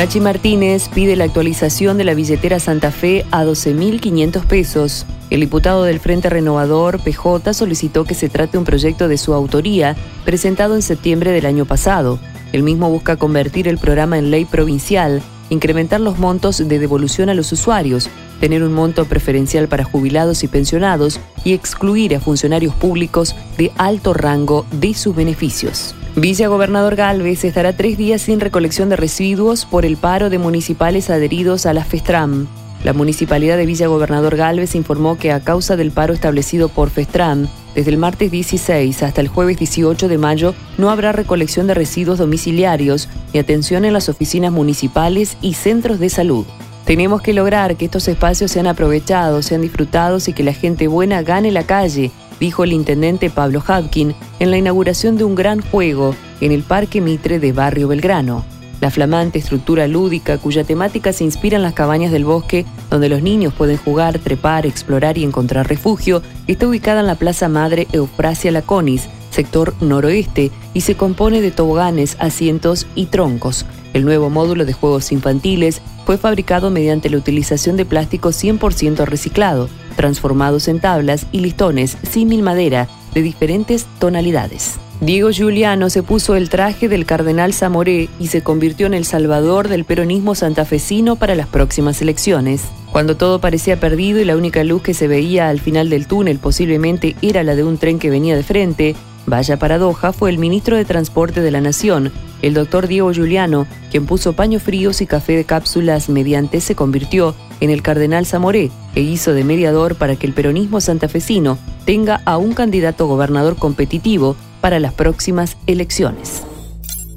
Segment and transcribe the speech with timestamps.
[0.00, 5.04] Cachi Martínez pide la actualización de la billetera Santa Fe a 12.500 pesos.
[5.28, 9.96] El diputado del Frente Renovador, PJ, solicitó que se trate un proyecto de su autoría,
[10.24, 12.18] presentado en septiembre del año pasado.
[12.54, 17.34] El mismo busca convertir el programa en ley provincial, incrementar los montos de devolución a
[17.34, 18.08] los usuarios,
[18.40, 24.14] tener un monto preferencial para jubilados y pensionados y excluir a funcionarios públicos de alto
[24.14, 25.94] rango de sus beneficios.
[26.16, 31.08] Villa Gobernador Galvez estará tres días sin recolección de residuos por el paro de municipales
[31.08, 32.48] adheridos a la FESTRAM.
[32.82, 37.46] La municipalidad de Villa Gobernador Galvez informó que a causa del paro establecido por FESTRAM,
[37.76, 42.18] desde el martes 16 hasta el jueves 18 de mayo no habrá recolección de residuos
[42.18, 46.44] domiciliarios ni atención en las oficinas municipales y centros de salud.
[46.86, 51.22] Tenemos que lograr que estos espacios sean aprovechados, sean disfrutados y que la gente buena
[51.22, 56.16] gane la calle, dijo el intendente Pablo Hapkin en la inauguración de un gran juego
[56.40, 58.44] en el Parque Mitre de Barrio Belgrano.
[58.80, 63.22] La flamante estructura lúdica cuya temática se inspira en las cabañas del bosque, donde los
[63.22, 68.50] niños pueden jugar, trepar, explorar y encontrar refugio, está ubicada en la Plaza Madre Eufrasia
[68.50, 73.66] Laconis, sector noroeste, y se compone de toboganes, asientos y troncos.
[73.92, 79.68] El nuevo módulo de juegos infantiles fue fabricado mediante la utilización de plástico 100% reciclado,
[79.96, 84.78] transformados en tablas y listones símil madera de diferentes tonalidades.
[85.00, 89.68] Diego Giuliano se puso el traje del cardenal Zamoré y se convirtió en el salvador
[89.68, 92.64] del peronismo santafesino para las próximas elecciones.
[92.92, 96.38] Cuando todo parecía perdido y la única luz que se veía al final del túnel
[96.38, 98.94] posiblemente era la de un tren que venía de frente,
[99.24, 104.04] vaya paradoja, fue el ministro de Transporte de la Nación, el doctor Diego Giuliano, quien
[104.04, 109.00] puso paños fríos y café de cápsulas mediante se convirtió en el cardenal Zamoré e
[109.02, 114.80] hizo de mediador para que el peronismo santafesino tenga a un candidato gobernador competitivo para
[114.80, 116.42] las próximas elecciones.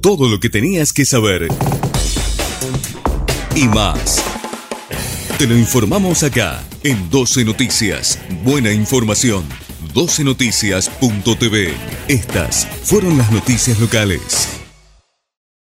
[0.00, 1.48] Todo lo que tenías que saber
[3.54, 4.22] y más.
[5.38, 8.18] Te lo informamos acá en 12 Noticias.
[8.44, 9.44] Buena información.
[9.94, 11.72] 12noticias.tv.
[12.08, 14.59] Estas fueron las noticias locales.